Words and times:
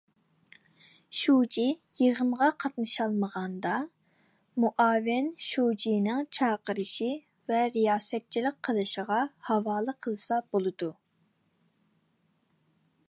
شۇجى 1.17 1.65
يىغىنغا 2.03 2.45
قاتنىشالمىغاندا، 2.63 3.73
مۇئاۋىن 4.63 5.29
شۇجىنىڭ 5.49 6.23
چاقىرىشى 6.39 7.09
ۋە 7.53 7.59
رىياسەتچىلىك 7.77 8.57
قىلىشىغا 8.69 9.19
ھاۋالە 9.51 9.95
قىلسا 10.07 10.41
بولىدۇ. 10.57 10.89